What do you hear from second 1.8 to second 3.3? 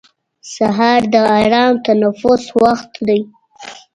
تنفس وخت دی.